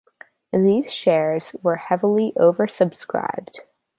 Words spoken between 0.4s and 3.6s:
These shares were heavily over-subscribed.